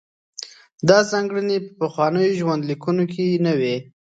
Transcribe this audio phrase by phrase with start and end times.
[0.89, 3.75] دا ځانګړنې په پخوانیو ژوندلیکونو کې نه وې.